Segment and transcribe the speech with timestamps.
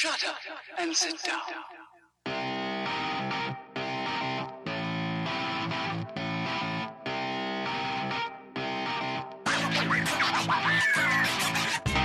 [0.00, 0.36] Shut up
[0.80, 1.40] and sit down.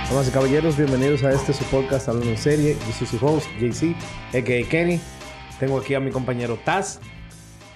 [0.08, 2.74] Damas y caballeros, bienvenidos a este su podcast Hablando en Serie.
[2.74, 3.94] Yo soy su host, JC,
[4.36, 4.68] a.k.a.
[4.68, 5.00] Kenny.
[5.60, 7.00] Tengo aquí a mi compañero Taz.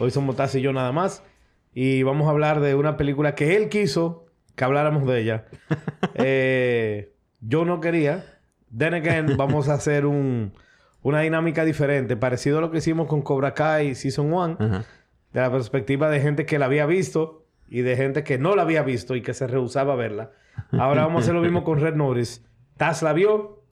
[0.00, 1.22] Hoy somos Taz y yo nada más.
[1.72, 4.26] Y vamos a hablar de una película que él quiso
[4.56, 5.46] que habláramos de ella.
[6.14, 8.37] Eh, yo no quería.
[8.76, 10.52] Then again, vamos a hacer un,
[11.02, 14.56] una dinámica diferente, parecido a lo que hicimos con Cobra Kai Season 1,
[15.32, 18.62] de la perspectiva de gente que la había visto y de gente que no la
[18.62, 20.30] había visto y que se rehusaba a verla.
[20.72, 22.42] Ahora vamos a hacer lo mismo con Red Notice.
[22.76, 23.62] Taz la vio,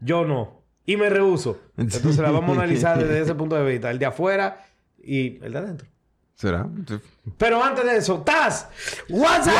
[0.00, 0.60] yo no.
[0.86, 1.60] Y me rehuso.
[1.76, 3.90] Entonces la vamos a analizar desde ese punto de vista.
[3.90, 4.64] El de afuera
[5.02, 5.88] y el de adentro.
[6.34, 6.66] ¿Será?
[7.36, 8.68] Pero antes de eso, Taz,
[9.10, 9.52] what's up?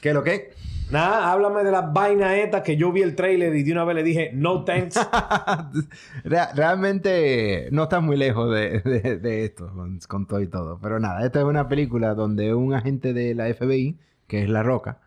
[0.00, 0.54] ¿Qué es lo que?
[0.90, 3.96] Nada, háblame de la vaina esta que yo vi el trailer y de una vez
[3.96, 4.94] le dije, no thanks.
[6.24, 10.78] Re- realmente no estás muy lejos de, de- de esto, con, con todo y todo.
[10.80, 14.62] Pero nada, esta es una película donde un agente de la FBI, que es La
[14.62, 14.98] Roca,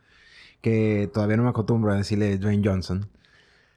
[0.62, 3.08] que todavía no me acostumbro a decirle Dwayne Johnson.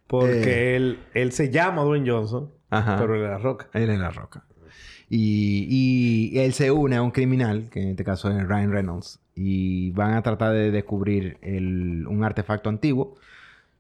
[0.08, 2.98] Porque él, él se llama Dwayne Johnson, Ajá.
[2.98, 3.68] pero él era roca.
[3.72, 4.44] Él es La Roca.
[5.08, 9.20] Y, y él se une a un criminal, que en este caso es Ryan Reynolds,
[9.34, 13.16] y van a tratar de descubrir el- un artefacto antiguo.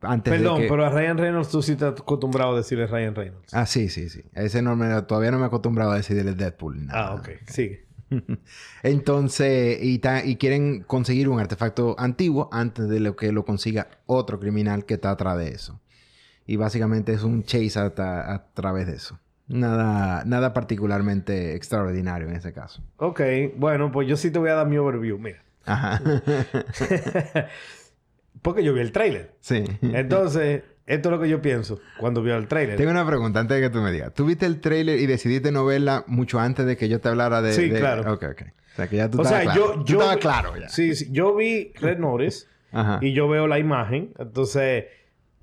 [0.00, 0.68] Antes Perdón, de que...
[0.68, 3.54] pero a Ryan Reynolds tú sí estás acostumbrado a decirle Ryan Reynolds.
[3.54, 4.24] Ah, sí, sí, sí.
[4.34, 6.86] Ese no me, todavía no me he acostumbrado a decirle Deadpool.
[6.86, 7.08] nada.
[7.08, 7.28] Ah, ok.
[7.46, 7.86] Sigue.
[8.82, 13.88] Entonces, y, ta- y quieren conseguir un artefacto antiguo antes de lo que lo consiga
[14.06, 15.80] otro criminal que está atrás de eso.
[16.46, 17.84] Y básicamente es un chase a,
[18.34, 19.18] a través de eso.
[19.48, 22.82] Nada, nada particularmente extraordinario en ese caso.
[22.96, 23.20] Ok,
[23.56, 25.18] bueno, pues yo sí te voy a dar mi overview.
[25.18, 25.42] Mira.
[25.66, 26.00] Ajá.
[28.42, 29.34] Porque yo vi el trailer.
[29.40, 29.64] sí.
[29.82, 32.76] Entonces, esto es lo que yo pienso cuando veo el trailer.
[32.76, 34.12] Tengo una pregunta antes de que tú me digas.
[34.14, 37.40] ¿Tú viste el trailer y decidiste no verla mucho antes de que yo te hablara
[37.40, 37.52] de...
[37.52, 38.12] Sí, de- claro.
[38.14, 38.42] Ok, ok.
[38.72, 39.74] O sea, que ya tú o estabas sea, claro.
[39.76, 40.68] yo, Tú yo estabas vi- claro ya.
[40.68, 41.08] Sí, sí.
[41.12, 42.46] Yo vi Red Notice
[43.00, 44.12] y yo veo la imagen.
[44.18, 44.86] Entonces,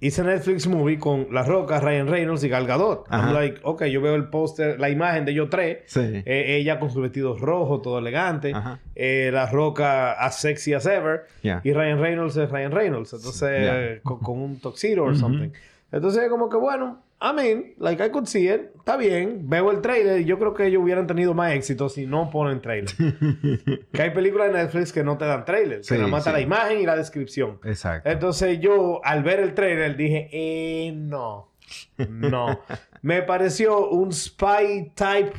[0.02, 3.08] hice Netflix movie con La Roca, Ryan Reynolds y Gal Gadot.
[3.12, 5.80] I'm like, ok, yo veo el póster, la imagen de ellos tres.
[5.88, 6.00] Sí.
[6.26, 8.54] Eh, ella con su vestido rojo, todo elegante.
[8.96, 11.24] Eh, la Roca as sexy as ever.
[11.44, 13.14] Y Ryan Reynolds es Ryan Reynolds.
[13.14, 15.50] Entonces, con, con un tuxedo or something.
[15.92, 18.72] Entonces, como que bueno, I mean, like I could see it.
[18.78, 19.50] Está bien.
[19.50, 22.62] Veo el trailer y yo creo que ellos hubieran tenido más éxito si no ponen
[22.62, 22.96] trailer.
[23.92, 25.84] que hay películas de Netflix que no te dan trailer.
[25.84, 26.38] Sí, que nada más está sí.
[26.38, 27.60] la imagen y la descripción.
[27.66, 28.10] Exacto.
[28.10, 31.52] Entonces yo, al ver el trailer, dije, eh, no.
[31.98, 32.62] No.
[33.02, 35.34] Me pareció un spy type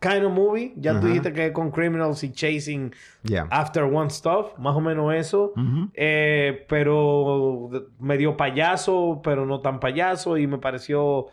[0.00, 0.72] kind of movie.
[0.76, 3.46] Ya tú dijiste que con criminals y chasing Ya.
[3.50, 4.58] after one stuff.
[4.58, 5.52] Más o menos eso.
[5.56, 5.90] Ujú.
[5.94, 10.36] Eh, pero medio payaso, pero no tan payaso.
[10.38, 11.26] Y me pareció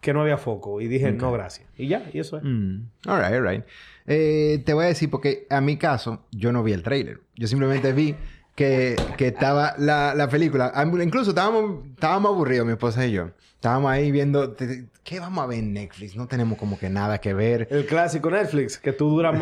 [0.00, 0.80] que no había foco.
[0.80, 1.68] Y dije, no, gracias.
[1.78, 2.42] Y ya, y eso es.
[2.42, 2.82] Mm.
[3.06, 3.64] All right, all right.
[4.06, 7.20] Eh, te voy a decir porque a mi caso yo no vi el trailer.
[7.36, 8.16] Yo simplemente vi
[8.60, 10.70] que, que estaba la, la película.
[10.74, 13.30] Ah, Incluso estábamos, estábamos aburridos, mi esposa y yo.
[13.54, 14.54] Estábamos ahí viendo...
[15.02, 16.14] ¿Qué vamos a ver en Netflix?
[16.14, 17.66] No tenemos como que nada que ver.
[17.70, 19.34] El clásico Netflix, que tú duras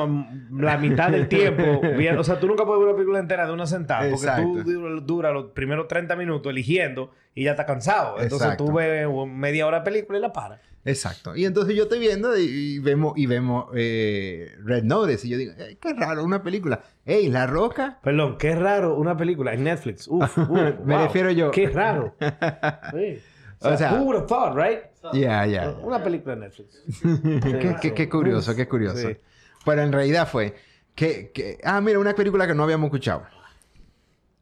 [0.52, 1.80] la mitad del tiempo.
[1.96, 4.02] viendo- o sea, tú nunca puedes ver una película entera de una sentada.
[4.02, 4.42] Porque Exacto.
[4.42, 8.20] tú duras dura los primeros 30 minutos eligiendo y ya estás cansado.
[8.20, 8.66] Entonces Exacto.
[8.66, 10.60] tú ves media hora de película y la paras.
[10.84, 11.36] Exacto.
[11.36, 15.26] Y entonces yo estoy viendo y, y vemos, y vemos eh, Red Notice.
[15.26, 16.80] Y yo digo, "Eh, qué raro, una película.
[17.04, 17.98] ¡Ey, La Roca!
[18.02, 20.08] Perdón, qué raro una película en Netflix.
[20.08, 21.04] Uf, uf, Me wow.
[21.04, 21.50] refiero yo.
[21.50, 22.14] Qué raro.
[22.92, 23.18] Sí.
[23.60, 24.82] O sea, who would have thought, right?
[25.12, 25.70] Ya, ya.
[25.82, 26.80] Una película en Netflix.
[27.42, 29.08] qué, qué- qué curioso, qué curioso.
[29.08, 29.16] Sí.
[29.64, 30.54] Pero en realidad fue
[30.94, 33.24] que, que- Ah, mira, una película que no habíamos escuchado.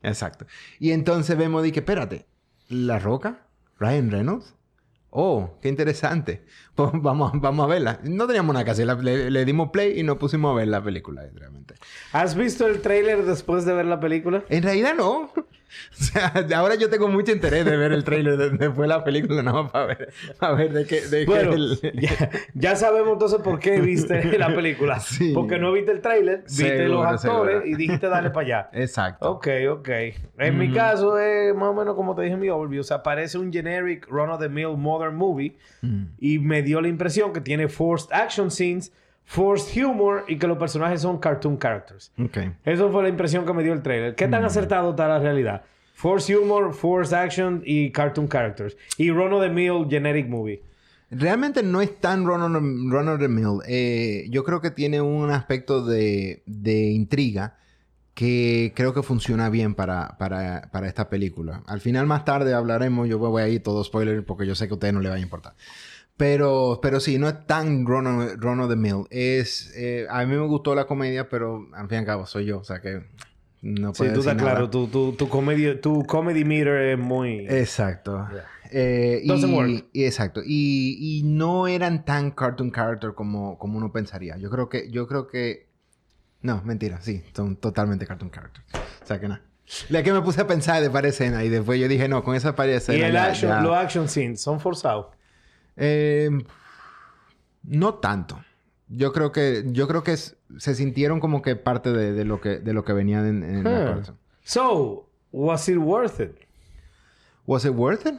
[0.02, 0.46] Exacto.
[0.78, 2.26] Y entonces vemos y que, espérate,
[2.68, 3.46] ¿La Roca?
[3.78, 4.54] ¿Ryan Reynolds?
[5.10, 6.44] Oh, qué interesante.
[6.76, 8.00] Pues vamos, vamos a verla.
[8.02, 8.86] No teníamos nada que hacer.
[8.86, 11.72] le dimos play y nos pusimos a ver la película, realmente.
[12.12, 14.44] ¿Has visto el tráiler después de ver la película?
[14.50, 15.32] En realidad no.
[16.00, 19.02] O sea, ahora yo tengo mucho interés de ver el trailer de- después de la
[19.04, 21.00] película, nada más para ver, para ver de qué...
[21.06, 25.00] De qué el- ya, ya sabemos entonces por qué viste la película.
[25.00, 25.32] Sí.
[25.34, 27.66] Porque no viste el tráiler, viste Seguro, los actores seguro.
[27.66, 28.70] y dijiste dale para allá.
[28.72, 29.30] Exacto.
[29.30, 29.88] Ok, ok.
[30.38, 32.80] En mi caso es más o menos como te dije en mi overview.
[32.80, 35.56] O sea, parece un generic run-of-the-mill modern movie.
[35.82, 36.04] Mm.
[36.18, 38.92] Y me dio la impresión que tiene forced action scenes,
[39.26, 42.12] forced humor y que los personajes son cartoon characters.
[42.18, 42.38] Ok.
[42.64, 44.14] Eso fue la impresión que me dio el trailer.
[44.14, 44.30] ¿Qué Mm.
[44.30, 45.62] tan acertado está la realidad?
[45.94, 48.76] Forced humor, forced action y cartoon characters.
[48.98, 50.62] Y run-of-the-mill generic movie.
[51.10, 53.60] Realmente no es tan run on, run of the mill.
[53.68, 57.56] Eh, yo creo que tiene un aspecto de, de intriga
[58.14, 61.62] que creo que funciona bien para, para, para esta película.
[61.66, 64.72] Al final, más tarde hablaremos, yo voy a ir todo spoiler porque yo sé que
[64.72, 65.54] a ustedes no les va a importar.
[66.16, 69.04] Pero, pero sí, no es tan run of, run of the mill.
[69.10, 72.46] Es, eh, a mí me gustó la comedia, pero al fin y al cabo soy
[72.46, 73.02] yo, o sea que
[73.60, 74.50] no Sí, puedo tú decir estás nada.
[74.52, 74.70] claro.
[74.70, 77.46] Tu, tu, tu, comedy, tu comedy meter es muy...
[77.48, 78.26] Exacto.
[78.70, 79.84] Eh, Doesn't y, work.
[79.92, 80.40] y exacto.
[80.44, 84.36] Y, y no eran tan cartoon character como, como uno pensaría.
[84.38, 85.68] Yo creo que, yo creo que.
[86.42, 88.66] No, mentira, sí, son totalmente cartoon characters.
[89.02, 89.42] O sea que nada.
[89.88, 92.34] La que me puse a pensar de par escena y después yo dije, no, con
[92.34, 95.06] esa par y escena el ya- action, ya- los action scenes son forzados.
[95.76, 96.30] Eh,
[97.64, 98.42] no tanto.
[98.88, 102.40] Yo creo que, yo creo que es- se sintieron como que parte de, de lo
[102.40, 104.14] que, de lo que venía en, en la cosa.
[104.44, 106.32] So, was it worth it?
[107.46, 108.14] Was it worth it?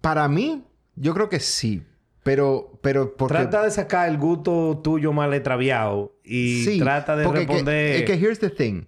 [0.00, 0.64] Para mí,
[0.94, 1.82] yo creo que sí.
[2.22, 3.34] Pero, pero porque...
[3.34, 7.96] Trata de sacar el gusto tuyo mal extraviado y Sí, trata de responder...
[7.96, 8.84] es que here's the thing.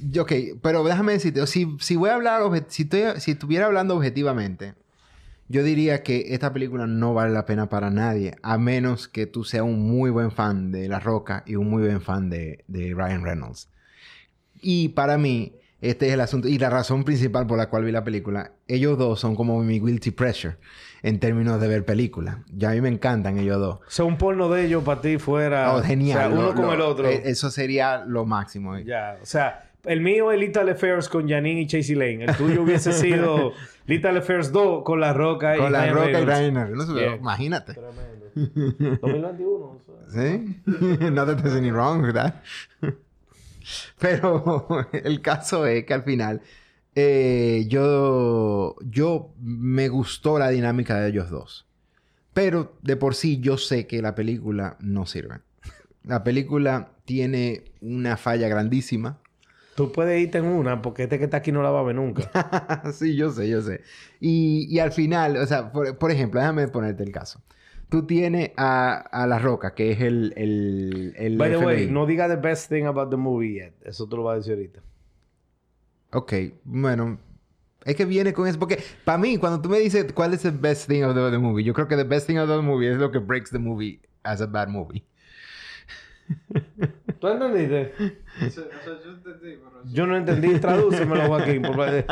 [0.00, 0.32] Yo, Ok,
[0.62, 4.74] pero déjame decirte, si, si voy a hablar, si, estoy- si estuviera hablando objetivamente,
[5.48, 9.44] yo diría que esta película no vale la pena para nadie, a menos que tú
[9.44, 12.92] seas un muy buen fan de La Roca y un muy buen fan de, de
[12.94, 13.68] Ryan Reynolds.
[14.60, 17.92] Y para mí, este es el asunto, y la razón principal por la cual vi
[17.92, 20.56] la película, ellos dos son como mi guilty pressure
[21.02, 22.38] en términos de ver películas.
[22.52, 23.76] Ya a mí me encantan ellos dos.
[23.86, 25.72] O sea, un porno de ellos para ti fuera...
[25.74, 26.18] Oh, genial.
[26.18, 27.08] O sea, uno Lo- con lo- el otro.
[27.08, 28.76] eh, Eso sería lo máximo.
[28.80, 32.24] Ya, o sea, el mío es Little Affairs con Janine y Chasey Lane.
[32.24, 33.52] El tuyo hubiese sido
[33.86, 36.38] Little Affairs 2 con La Roca y Con la Ryan roca y Reynolds.
[36.38, 36.94] Ryan Reynolds.
[36.94, 37.16] Yeah.
[37.16, 37.74] Imagínate.
[37.74, 38.98] Tremendo.
[39.00, 39.54] 2021.
[39.54, 39.94] o sea.
[40.08, 40.62] ¿Sí?
[41.10, 42.34] no te there's any wrong with that.
[43.98, 46.40] Pero el caso es que al final
[46.94, 51.66] eh, yo, yo me gustó la dinámica de ellos dos.
[52.32, 55.40] Pero de por sí yo sé que la película no sirve.
[56.04, 59.18] La película tiene una falla grandísima.
[59.78, 61.94] Tú puedes irte en una porque este que está aquí no la va a ver
[61.94, 62.82] nunca.
[62.92, 63.82] sí, yo sé, yo sé.
[64.18, 67.40] Y, y al final, o sea, por, por ejemplo, déjame ponerte el caso.
[67.88, 70.32] Tú tienes a, a La Roca, que es el...
[70.34, 73.72] el, el By the way, no diga the best thing about the movie yet.
[73.84, 74.82] Eso tú lo vas a decir ahorita.
[76.10, 76.32] Ok,
[76.64, 77.20] bueno.
[77.84, 78.58] Es que viene con eso.
[78.58, 81.38] Porque para mí, cuando tú me dices cuál es the best thing of the, the
[81.38, 83.60] movie, yo creo que the best thing of the movie es lo que breaks the
[83.60, 85.04] movie as a bad movie.
[87.20, 87.92] ¿Tú entendiste?
[89.92, 90.58] Yo no entendí.
[90.58, 91.62] Tradúcemelo, Joaquín.
[91.62, 92.04] por favor.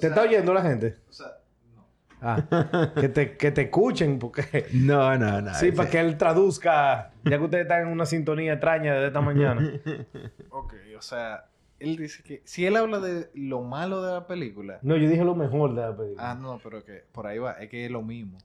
[0.00, 0.96] ¿Te está oyendo la gente?
[1.08, 1.26] O sea,
[1.74, 1.86] no.
[2.22, 4.66] Ah, que te, que te escuchen porque...
[4.72, 5.54] No, no, no.
[5.54, 9.06] Sí, ese- para que él traduzca, ya que ustedes están en una sintonía extraña desde
[9.08, 9.70] esta mañana.
[10.50, 11.44] Ok, o sea,
[11.78, 12.42] él dice que...
[12.44, 14.78] Si él habla de lo malo de la película...
[14.82, 16.30] No, yo dije lo mejor de la película.
[16.30, 17.52] Ah, no, pero que por ahí va.
[17.52, 18.38] Es que es lo mismo.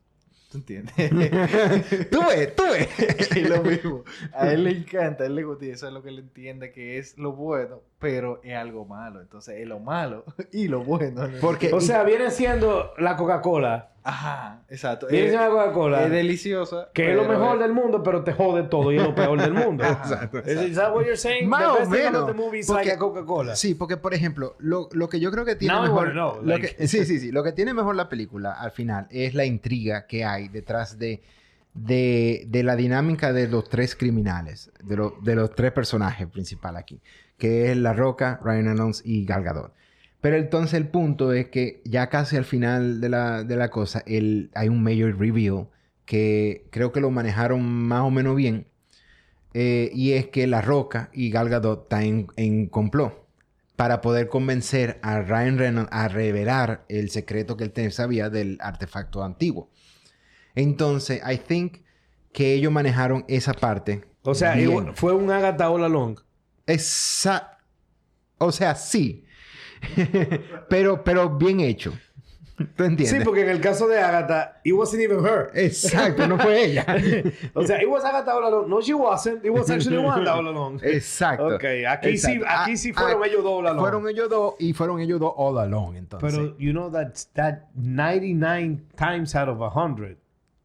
[0.56, 0.96] ¿Tú entiendes?
[2.10, 2.88] tú ves, tú ves.
[3.36, 4.04] es lo mismo.
[4.34, 6.72] A él le encanta, a él le gusta y eso es lo que él entiende
[6.72, 9.22] que es lo bueno, pero es algo malo.
[9.22, 10.24] Entonces es lo malo
[10.54, 11.28] y lo bueno.
[11.28, 11.40] ¿no?
[11.42, 13.92] Porque- o sea, viene siendo la Coca-Cola.
[14.08, 15.08] Ajá, exacto.
[15.10, 16.04] Viene Es, Coca-Cola.
[16.06, 16.90] es deliciosa.
[16.94, 19.54] que es lo mejor del mundo, pero te jode todo y es lo peor del
[19.56, 19.84] mundo.
[19.84, 20.40] Exacto.
[20.40, 21.50] Is, is that what you're saying?
[21.50, 22.32] Más the o menos,
[22.68, 23.56] porque- Coca-Cola.
[23.56, 26.12] Sí, porque por ejemplo, lo, lo que yo creo que tiene Now mejor.
[26.12, 27.32] know, lo like- que- sí, sí, sí.
[27.32, 31.24] Lo que tiene mejor la película al final es la intriga que hay detrás de,
[31.74, 36.80] de, de la dinámica de los tres criminales, de, lo- de los tres personajes principales
[36.80, 37.02] aquí,
[37.40, 39.74] que es La Roca, Ryan Reynolds y Gal Gadot.
[40.26, 44.02] Pero entonces el punto es que ya casi al final de la, de la cosa,
[44.08, 45.68] el, hay un major reveal
[46.04, 48.66] que creo que lo manejaron más o menos bien.
[49.54, 53.28] eh, y es que La Roca y Gal Gadot están en, en complot
[53.76, 59.24] para poder convencer a Ryan Reynolds a revelar el secreto que él sabía del artefacto
[59.24, 59.70] antiguo.
[60.56, 61.82] Entonces, I think
[62.34, 64.06] que ellos manejaron esa parte.
[64.24, 64.56] O sea,
[64.96, 66.18] fue un Agatha all along.
[66.66, 67.60] Esa...
[68.40, 69.25] O sea, sí.
[70.70, 71.94] pero, pero bien hecho.
[72.58, 73.10] ¿Tú entiendes?
[73.10, 75.50] Sí, porque en el caso de Agatha, it wasn't even her.
[75.54, 76.86] Exacto, no fue ella.
[77.54, 78.70] o sea, it was Agatha all along.
[78.70, 79.44] No, she wasn't.
[79.44, 80.80] It was actually Wanda all along.
[80.82, 81.56] Exacto.
[81.56, 82.46] Ok, aquí sí- Exacto.
[82.48, 83.80] aquí sí fueron Ah, ellos dos all along.
[83.82, 86.34] Fueron ellos dos y fueron ellos dos all along, entonces.
[86.34, 90.18] Pero, you know that, that 99 times out of 100,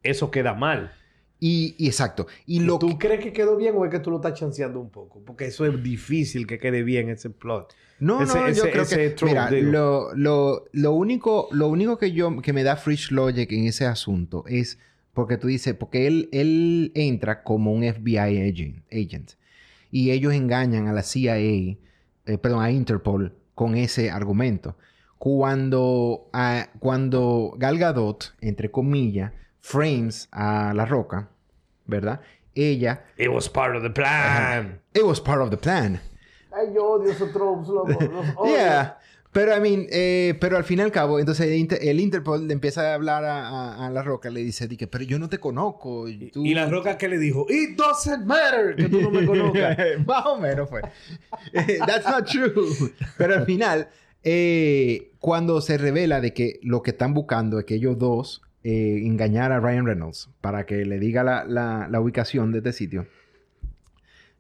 [0.05, 0.93] eso queda mal.
[1.41, 2.29] y, y exacto.
[2.47, 2.99] Y lo ¿Tú que...
[3.09, 5.21] crees que quedó bien o es que tú lo estás chanceando un poco?
[5.25, 7.75] Porque eso es difícil que quede bien ese plot.
[8.01, 9.11] No, Ese- no, ese- yo creo ese que...
[9.11, 12.41] trope, mira, lo, lo, lo único, lo único que yo...
[12.41, 14.79] Que me da Fresh Logic en ese asunto es...
[15.13, 15.75] Porque tú dices...
[15.75, 18.85] Porque él, él entra como un FBI agent.
[18.91, 19.33] agent
[19.93, 21.37] y ellos engañan a la CIA...
[21.37, 21.79] eh,
[22.41, 24.77] perdón, a Interpol con ese argumento.
[25.19, 31.29] Cuando, a- cuando Gal Gadot, entre comillas, frames a La Roca,
[31.87, 32.21] ¿verdad?
[32.55, 34.81] Ella It was part of the plan.
[34.95, 36.01] It was part of the plan.
[36.53, 37.89] Ay, yo odio esos tropes, loco.
[37.91, 38.53] Los odio.
[38.57, 38.99] Yeah.
[39.33, 42.49] Pero, I mean, eh, pero al fin y al cabo, entonces el, Inter- el Interpol
[42.49, 45.21] le empieza a hablar a, a- a La Roca, le dice, di que, pero yo
[45.21, 46.09] no te conozco.
[46.09, 49.25] y tú- Y la roca que le dijo, It doesn't matter que tú no me
[49.25, 49.79] conozcas.
[50.07, 50.81] Más o menos fue.
[51.87, 52.53] That's not true.
[53.19, 53.89] Pero al final,
[54.25, 59.03] eh, cuando se revela de que lo que están buscando es que ellos dos eh,
[59.05, 63.07] engañar a Ryan Reynolds para que le diga la, la- la ubicación de este sitio,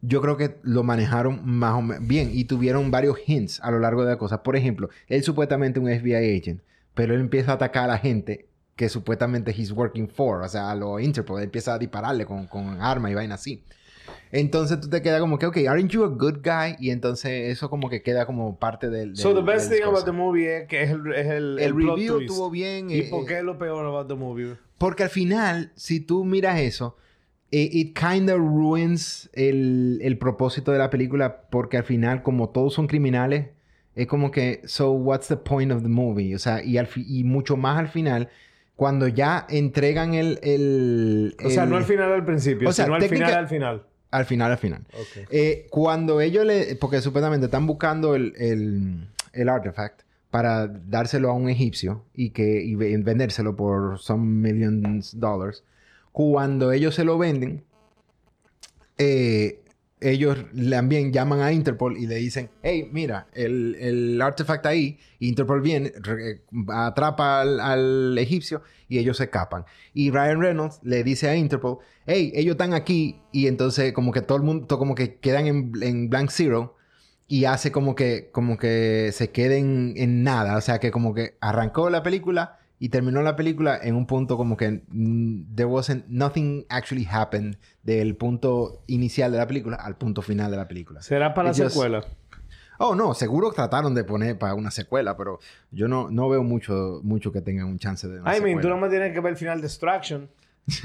[0.03, 3.79] yo creo que lo manejaron más o menos bien y tuvieron varios hints a lo
[3.79, 4.43] largo de la cosa.
[4.43, 6.63] Por ejemplo, él supuestamente un FBI agent,
[6.95, 10.71] pero él empieza a atacar a la gente que supuestamente he's working for, o sea,
[10.71, 13.63] a lo Interpol, él empieza a dispararle con, con arma y vaina así.
[14.33, 16.77] Entonces tú te quedas como que, ok, aren't you a good guy?
[16.79, 19.17] Y entonces eso como que queda como parte del...
[19.17, 21.97] So the best thing about the movie es que es el, es el, El plot
[21.97, 22.31] review twist.
[22.31, 22.91] estuvo bien.
[22.91, 24.57] ¿Y eh, por qué es lo peor about the movie?
[24.79, 26.97] Porque al final, si tú miras eso,
[27.53, 32.51] eh, it kind of ruins el, el propósito de la película porque al final, como
[32.51, 33.49] todos son criminales,
[33.97, 36.35] es como que, so what's the point of the movie?
[36.35, 38.29] O sea, y, al y mucho más al final,
[38.77, 40.39] cuando ya entregan el...
[40.43, 43.83] el O sea, no al final al principio, O sea, sino al final al final.
[44.13, 44.83] Al final, al final.
[45.31, 46.75] Eh, cuando ellos le...
[46.77, 52.63] Porque supuestamente están buscando el, el, el artifact para dárselo a un egipcio y, que,
[52.63, 55.63] y ve- vendérselo por some millions dollars.
[56.13, 57.65] Cuando ellos se lo venden,
[58.99, 59.61] eh,
[60.01, 60.39] ellos
[60.71, 65.93] también llaman a Interpol y le dicen, hey, mira, el, el artifact ahí, Interpol viene,
[66.69, 69.65] atrapa al, al egipcio y ellos se escapan.
[69.93, 74.23] Y Ryan Reynolds le dice a Interpol, hey, ellos están aquí y entonces como que
[74.23, 76.77] todo el mundo, como que quedan en, en blank zero
[77.29, 80.57] y hace como que, como que se queden en nada.
[80.57, 84.37] O sea, que como que arrancó la película y terminó la película en un punto
[84.39, 89.97] como que mm, there wasn't, nothing actually happened del punto inicial de la película al
[89.97, 91.03] punto final de la película.
[91.03, 92.05] ¿Será para la just- secuela?
[92.79, 95.39] Oh, no, seguro trataron de poner para una secuela, pero
[95.71, 98.63] yo no, no veo mucho, mucho que tengan un chance de una I mean, tú
[98.63, 98.77] secuela.
[98.77, 100.31] no me tienes que ver el final de Extraction.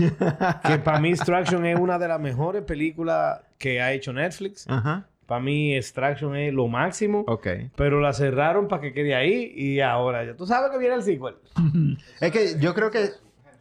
[0.68, 4.66] que para mí Extraction es una de las mejores películas que ha hecho Netflix.
[4.68, 5.08] Ajá.
[5.26, 7.24] Para mí Extraction es lo máximo.
[7.28, 7.48] Ok.
[7.76, 10.36] Pero la cerraron para que quede ahí y ahora ya.
[10.36, 11.36] Tú sabes que viene el sequel.
[12.22, 13.10] Es que yo creo que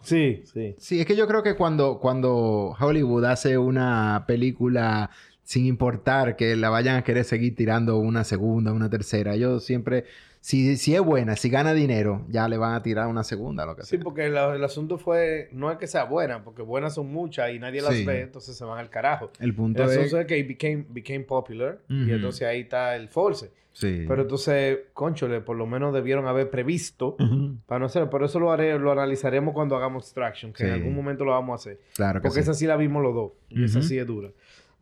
[0.05, 0.75] Sí, sí.
[0.79, 5.09] Sí, es que yo creo que cuando, cuando Hollywood hace una película
[5.45, 10.05] sin importar que la vayan a querer seguir tirando una segunda, una tercera, yo siempre,
[10.41, 13.77] si, si es buena, si gana dinero, ya le van a tirar una segunda, lo
[13.77, 14.01] que Sí, sea.
[14.01, 17.59] porque la- el asunto fue, no es que sea buena, porque buenas son muchas y
[17.59, 18.05] nadie las Sí.
[18.05, 19.31] ve, entonces se van al carajo.
[19.39, 19.91] El punto es...
[19.97, 23.51] asunto es que became, became popular y entonces ahí está el force.
[23.73, 24.05] Sí.
[24.07, 27.17] Pero entonces, conchole, por lo menos debieron haber previsto
[27.67, 30.75] para no ser, pero eso lo haré, lo analizaremos cuando hagamos Extraction, que en Sí.
[30.77, 31.81] algún momento lo vamos a hacer.
[31.97, 32.51] Claro que Porque sí.
[32.51, 33.33] esa sí la vimos los dos.
[33.51, 34.31] Y esa sí es dura.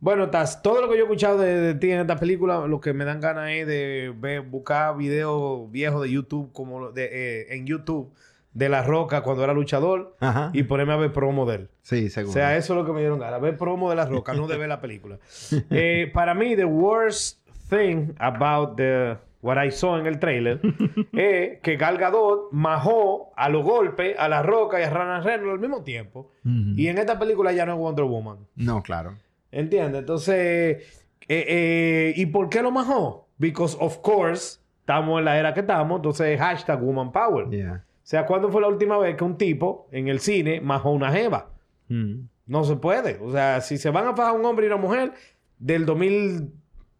[0.03, 2.81] Bueno, Taz, todo lo que yo he escuchado de, de ti en esta película, lo
[2.81, 7.55] que me dan ganas es de ver- buscar videos viejos de YouTube, como de, eh,
[7.55, 8.11] en YouTube,
[8.53, 10.49] de La Roca cuando era luchador, Ajá.
[10.53, 11.69] y ponerme a ver promo de él.
[11.83, 12.33] Sí, O seguro.
[12.33, 14.57] sea, eso es lo que me dieron ganas, ver promo de La Roca, no de
[14.57, 15.19] ver la película.
[15.69, 20.59] Eh, para mí, the worst thing about the, what I saw en el trailer
[21.13, 25.53] es que Gal Gadot majó a los golpes a La Roca y a Ryan Reynolds
[25.53, 26.29] al mismo tiempo.
[26.43, 28.39] Y en esta película ya no es Wonder Woman.
[28.57, 29.13] No, claro.
[29.53, 29.99] ¿Entiendes?
[30.01, 30.35] Entonces,
[31.27, 33.27] eh, eh, ¿y por qué lo majó?
[33.37, 37.49] Because, of course, estamos en la era que estamos, entonces hashtag Woman Power.
[37.49, 37.85] Yeah.
[37.85, 41.11] O sea, ¿cuándo fue la última vez que un tipo en el cine majó una
[41.11, 41.49] jeva?
[41.87, 42.21] Mm.
[42.47, 43.19] No se puede.
[43.21, 45.13] O sea, si se van a fajar un hombre y una mujer,
[45.57, 45.85] del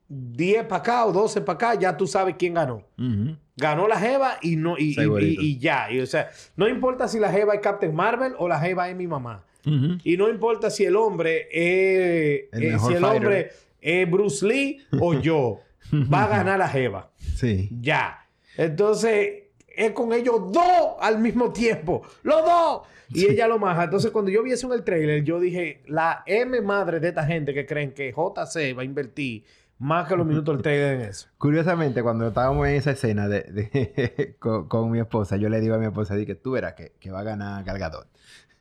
[0.10, 2.84] 2010 para acá o 12 para acá, ya tú sabes quién ganó.
[2.98, 3.36] Ujú.
[3.58, 5.88] Ganó la jeva y no y, y- y- y ya.
[6.02, 9.08] O sea, no importa si la jeva es Captain Marvel o la jeva es mi
[9.08, 9.44] mamá.
[9.66, 12.50] Y no importa si el hombre es...
[12.52, 13.04] El eh, si el fighter.
[13.04, 13.52] hombre
[13.82, 15.60] es Bruce Lee o yo.
[15.94, 17.12] va a ganar la jeva.
[17.36, 17.70] Sí.
[17.82, 18.28] Ya.
[18.58, 22.02] Entonces, es con ellos dos al mismo tiempo.
[22.24, 22.82] ¡Los dos!
[23.10, 23.84] Y ella lo maja.
[23.86, 27.26] Entonces, cuando yo vi eso en el trailer, yo dije, la M madre de esta
[27.26, 29.44] gente que creen que JC va a invertir
[29.80, 31.28] más que los minutos del trailer en eso.
[31.38, 35.76] Curiosamente, cuando estábamos en esa escena de, de- con, con mi esposa, yo le digo
[35.76, 38.08] a mi esposa, di que tú verás que, que va a ganar Gal Gadot.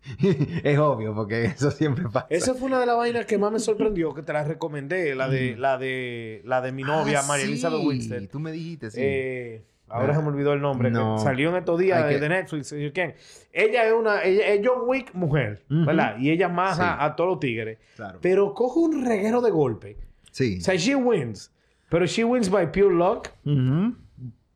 [0.64, 2.26] es obvio, porque eso siempre pasa.
[2.30, 5.28] Esa fue una de las vainas que más me sorprendió, que te la recomendé, la
[5.28, 8.28] de, la de, la de mi novia, Ah, María sí, Elizabeth Winstead.
[8.30, 9.00] Tú me dijiste, sí.
[9.02, 10.88] Eh, ahora Ah, se me olvidó el nombre.
[10.88, 11.18] que no.
[11.18, 12.72] salió en estos días de, que- de Netflix.
[12.72, 13.14] ¿y ¿Quién?
[13.52, 14.22] Ella es una...
[14.24, 15.84] Ella es John Wick mujer, Ujú.
[15.86, 16.16] ¿verdad?
[16.18, 17.04] Y ella maja Sí.
[17.04, 17.78] a todos los tigres.
[17.96, 18.18] claro.
[18.22, 19.96] Pero coge un reguero de golpe.
[20.30, 20.58] sí.
[20.58, 21.50] O sea, she wins.
[21.90, 23.94] Pero she wins by pure luck, Ujú.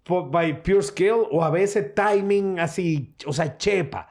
[0.05, 4.09] po- by pure skill, o a veces timing así, o sea, chepa.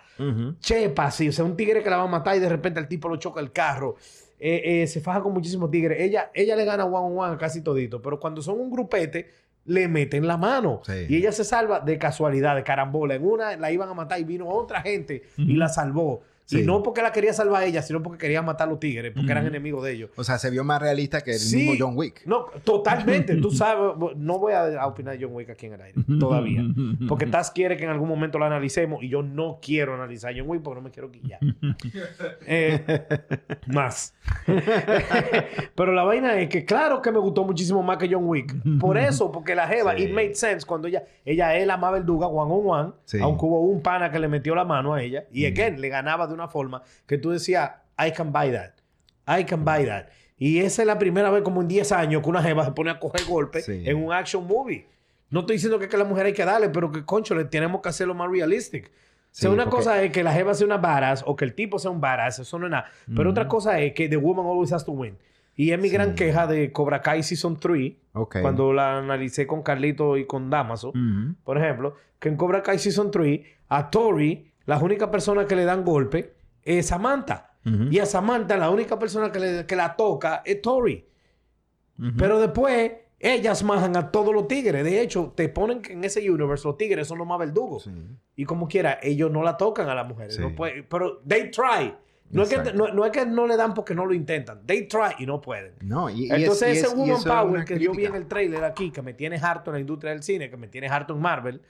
[0.60, 1.30] Chepa así.
[1.30, 3.18] O sea, un tigre que la va a matar y de repente el tipo lo
[3.18, 3.96] choca el carro.
[4.40, 6.00] eh, eh, se faja con muchísimos tigres.
[6.02, 9.30] Ella, ella le gana one on one a casi todito, pero cuando son un grupete,
[9.66, 10.82] le meten la mano.
[10.86, 11.06] Sí.
[11.10, 13.16] Y ella se salva de casualidad, de carambola.
[13.16, 16.22] En una la iban a matar y vino otra gente y la salvó.
[16.46, 16.62] Sí.
[16.62, 19.32] Y no porque la quería salvar ella, sino porque quería matar a los tigres, porque
[19.32, 20.10] eran enemigos de ellos.
[20.16, 21.58] O sea, se vio más realista que el Sí.
[21.58, 22.22] mismo John Wick.
[22.26, 23.36] No, totalmente.
[23.42, 26.64] Tú sabes, no voy a, a opinar de John Wick aquí en el aire, todavía.
[27.10, 30.38] Porque Taz quiere que en algún momento lo analicemos y yo no quiero analizar a
[30.38, 31.40] John Wick porque no me quiero quillar.
[32.48, 32.84] Eh,
[33.68, 34.14] más.
[35.76, 38.54] Pero la vaina es que claro que me gustó muchísimo más que John Wick.
[38.80, 40.04] Por eso, porque la Jeva, Sí.
[40.04, 43.62] it made sense cuando ella, ella es la más verduga one on one, aunque hubo
[43.62, 46.48] un pana que le metió la mano a ella y again, le ganaba de una
[46.48, 48.72] forma que tú decías, I can buy that.
[49.28, 50.06] I can buy that.
[50.38, 52.92] Y esa es la primera vez como en 10 años que una jeva se pone
[52.92, 53.84] a coger golpes Sí.
[53.86, 54.86] en un action movie.
[55.30, 57.82] No estoy diciendo que, que la mujer hay que darle, pero que, concho, le tenemos
[57.82, 58.88] que hacerlo más realistic.
[58.88, 61.54] o sea, una porque- cosa es que la jeva sea una varas o que el
[61.56, 62.86] tipo sea un varas, eso no es nada.
[63.16, 65.18] Pero otra cosa es que the woman always has to win.
[65.58, 68.38] Y es mi gran queja de Cobra Kai Season 3, Ok.
[68.42, 70.94] cuando la analicé con Carlito y con Damaso,
[71.44, 75.66] por ejemplo, que en Cobra Kai Season 3, a Tori, la única persona que le
[75.66, 77.52] dan golpe es Samantha.
[77.92, 81.04] Y a Samantha, la única persona que, le- que la toca es Tori.
[82.18, 84.84] Pero después, ellas majan a todos los tigres.
[84.84, 87.84] De hecho, te ponen que en ese universe los tigres son los más verdugos.
[87.84, 87.92] Sí.
[88.36, 90.36] Y como quiera, ellos no la tocan a las mujeres.
[90.36, 90.42] Sí.
[90.42, 91.96] No puede- pero they try.
[92.32, 94.66] No es, que, no, no es que no le dan porque no lo intentan.
[94.66, 95.74] They try y no pueden.
[95.82, 98.28] No, y, y Entonces, es- y ese Woman es Power que yo vi en el
[98.28, 101.14] trailer aquí, que me tiene harto en la industria del cine, que me tiene harto
[101.14, 101.62] en Marvel,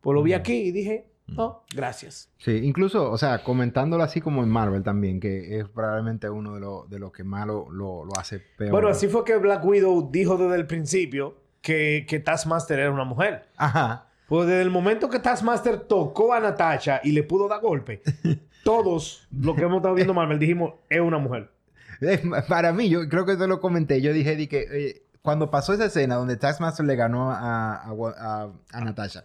[0.00, 2.28] pues lo vi aquí y dije, no, gracias.
[2.38, 6.60] Sí, incluso, o sea, comentándolo así como en Marvel también, que es probablemente uno de
[6.60, 8.70] los de los que más lo, lo, lo hace peor.
[8.70, 13.04] Bueno, así fue que Black Widow dijo desde el principio que, que Taskmaster era una
[13.04, 13.46] mujer.
[13.56, 14.06] Ajá.
[14.28, 18.02] Pues desde el momento que Taskmaster tocó a Natasha y le pudo dar golpe,
[18.64, 21.50] todos los que hemos estado viendo Marvel dijimos, es una mujer.
[22.00, 24.00] Es- Para mí, yo creo que te lo comenté.
[24.00, 27.90] Yo dije di que eh, cuando pasó esa escena donde Taskmaster le ganó a, a,
[27.90, 29.24] a- a Natasha,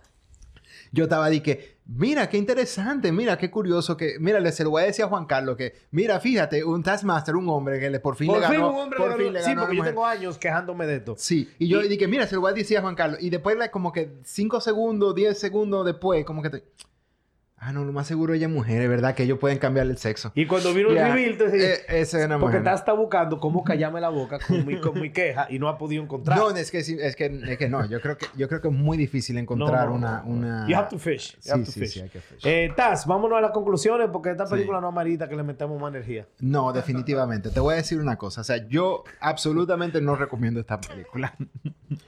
[0.91, 4.83] yo estaba que, mira, qué interesante, mira, qué curioso que, mira, le se lo voy
[4.83, 8.15] a decir a Juan Carlos que, mira, fíjate, un Taskmaster, un hombre que le por
[8.15, 8.71] fin Por le fin ganó.
[8.71, 9.93] un hombre por fin le Sí, ganó porque yo mujer.
[9.93, 11.15] tengo años quejándome de esto.
[11.17, 13.19] Sí, y yo Y- dije, mira, se lo voy a decir a Juan Carlos.
[13.21, 16.63] Y después, como que 5 segundos, 10 segundos después, como que te...
[17.67, 19.97] Ah, no, lo más seguro ella es mujer, es verdad que ellos pueden cambiar el
[19.97, 20.31] sexo.
[20.35, 22.73] Y cuando vino Ya, el reveal, eh, esa es una porque mujer.
[22.73, 26.01] Está buscando cómo callarme la boca con mi, con mi queja y no ha podido
[26.01, 26.37] encontrar.
[26.39, 27.85] No, es que, sí, es que, es que no.
[27.85, 30.67] Yo creo que, yo creo que es muy difícil encontrar No, no, una, una...
[30.69, 31.33] You have to fish.
[31.35, 31.93] You Sí, have to sí, fish.
[31.95, 32.39] sí, hay que fish.
[32.45, 34.53] Eh, Taz, vámonos a las conclusiones porque esta Sí.
[34.53, 36.25] película no amerita que le metamos más energía.
[36.39, 37.49] No, definitivamente.
[37.49, 38.39] Te voy a decir una cosa.
[38.39, 41.35] O sea, yo absolutamente no recomiendo esta película.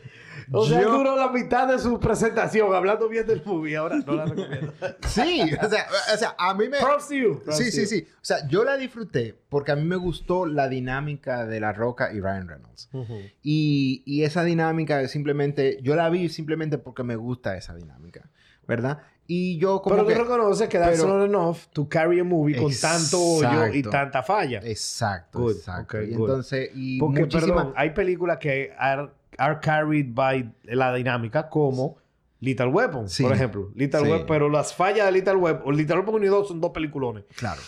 [0.52, 3.78] O sea, Yo- duró la mitad de su presentación hablando bien del movie.
[3.78, 4.74] Ahora no la recomiendo.
[5.08, 6.80] Sí, o sea, o sea, a mí me...
[6.80, 7.40] Props to you.
[7.44, 8.08] Props Sí, sí, sí.
[8.16, 12.12] O sea, yo la disfruté porque a mí me gustó la dinámica de La Roca
[12.14, 12.90] y Ryan Reynolds.
[12.94, 13.20] Ujú.
[13.44, 18.30] Y, y esa dinámica simplemente, yo la vi simplemente porque me gusta esa dinámica,
[18.68, 19.00] ¿verdad?
[19.32, 20.16] Y yo como Pero que...
[20.16, 24.24] tú reconoces que that's not enough to carry a movie con tanto hoyo y tanta
[24.24, 24.60] falla.
[24.64, 25.98] Exacto, Good, exacto.
[25.98, 26.30] ok, y good.
[26.30, 27.50] entonces, y Porque, muchísimas...
[27.58, 31.98] perdón, hay películas que are, are carried by la dinámica como
[32.42, 33.24] Little Weapon, Sí.
[33.24, 33.72] por ejemplo.
[33.76, 34.08] Little Sí.
[34.10, 37.26] Weapon, pero las fallas de Little Weapon, Little Weapon 1 y 2 son dos peliculones.
[37.36, 37.62] Claro.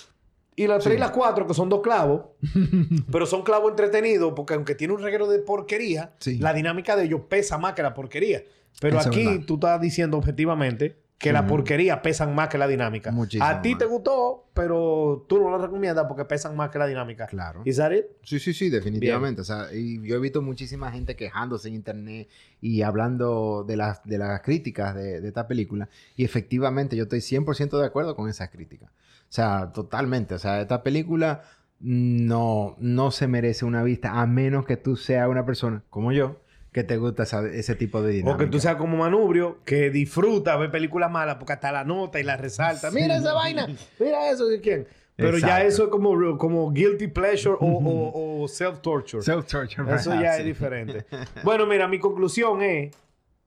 [0.56, 0.98] Y las 3 Sí.
[0.98, 2.26] y las 4, que son dos clavos,
[3.12, 7.22] pero son clavos entretenidos, porque aunque tiene un reguero de porquería, la dinámica de ellos
[7.30, 8.44] pesa más que la porquería.
[8.80, 13.12] Pero Eso aquí tú estás diciendo objetivamente que la porquería pesan más que la dinámica.
[13.12, 13.80] Muchísimo A ti más.
[13.80, 17.28] te gustó, pero tú no la recomiendas porque pesan más que la dinámica.
[17.28, 17.62] Claro.
[17.64, 18.06] ¿Is that it?
[18.24, 19.42] Sí, sí, sí, definitivamente.
[19.42, 22.28] O sea, y yo he visto muchísima gente quejándose en internet
[22.60, 25.90] y hablando de las, de las críticas de, de esta película.
[26.16, 28.90] Y efectivamente, yo estoy 100% de acuerdo con esas críticas.
[28.90, 30.34] O sea, totalmente.
[30.36, 31.44] O sea, esta película
[31.80, 36.41] no, no se merece una vista a menos que tú seas una persona como yo
[36.72, 38.36] que te gusta esa- ese tipo de dinámica.
[38.36, 42.20] O que tú seas como Manubrio, que disfruta ver películas malas porque hasta la nota
[42.20, 42.92] y la resalta.
[42.92, 43.68] Mira esa vaina,
[44.00, 44.88] mira eso de quién.
[45.18, 49.22] Pero ya eso es como, como guilty pleasure o, o- o self-torture.
[49.22, 49.94] Self-torture.
[49.96, 51.06] Eso ya es diferente.
[51.44, 52.96] Bueno, mira, mi conclusión es,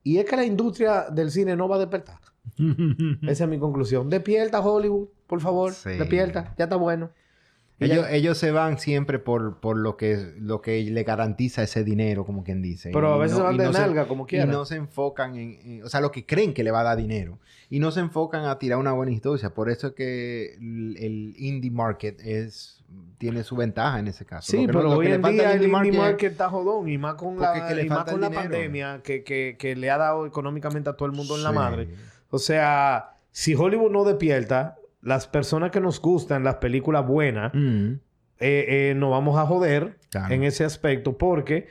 [0.02, 2.18] y es que la industria del cine no va a despertar.
[3.26, 4.10] Esa es mi conclusión.
[4.10, 5.72] Despierta Hollywood, por favor.
[5.72, 5.90] Sí.
[5.96, 7.10] Despierta, ya está bueno.
[7.80, 11.82] Y Ellos, ellos se van siempre por, por lo, que, lo que le garantiza ese
[11.82, 12.90] dinero, como quien dice.
[12.92, 14.50] Pero a Y veces no- se van y de no se- nalga, como Y quieran.
[14.50, 16.96] no se enfocan en, en- O sea, lo que creen que le va a dar
[16.96, 17.40] dinero.
[17.70, 19.52] Y no se enfocan a tirar una buena historia.
[19.52, 22.84] Por eso es que el, el indie market es,
[23.18, 24.52] tiene su ventaja en ese caso.
[24.52, 26.88] Sí, Lo que no- pero lo hoy en día el indie market- market está jodón
[26.88, 30.26] y más con la, y más con la pandemia que, que- que le ha dado
[30.26, 31.88] económicamente a todo el mundo en la madre.
[32.30, 37.92] O sea, si Hollywood no despierta, las personas que nos gustan las películas buenas, Mm.
[38.40, 40.34] eh, eh, nos vamos a joder Claro.
[40.34, 41.66] en ese aspecto porque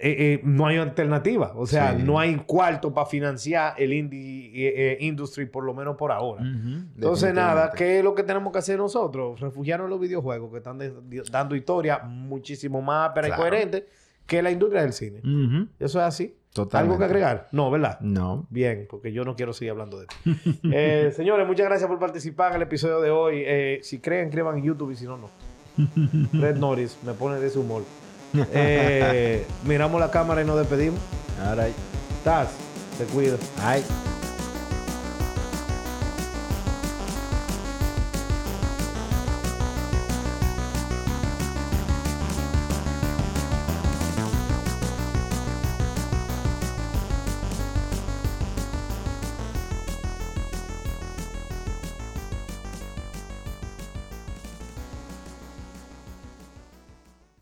[0.00, 1.52] eh, eh, no hay alternativa.
[1.56, 2.02] O sea, Sí.
[2.04, 6.42] no hay cuarto para financiar el indie eh, industry, por lo menos por ahora.
[6.42, 9.40] Entonces, nada, ¿qué es lo que tenemos que hacer nosotros?
[9.40, 10.78] Refugiarnos en los videojuegos que están
[11.32, 13.42] dando historia muchísimo más pero Claro.
[13.42, 13.86] coherente
[14.26, 15.20] que la industria del cine.
[15.80, 16.36] Eso es así.
[16.64, 16.92] Totalmente.
[16.94, 17.48] ¿Algo que agregar?
[17.52, 18.00] No, ¿verdad?
[18.00, 18.46] No.
[18.50, 20.16] Bien, porque yo no quiero seguir hablando de esto.
[20.72, 23.42] Eh, señores, muchas gracias por participar en el episodio de hoy.
[23.46, 25.30] Eh, si creen, escriban en YouTube y si no, no.
[26.32, 27.82] Red Norris me pone de su humor.
[28.52, 31.00] Eh, miramos la cámara y nos despedimos.
[31.44, 31.66] Ahora,
[32.24, 32.50] Taz,
[32.98, 33.40] te cuidas.
[33.62, 33.82] ay.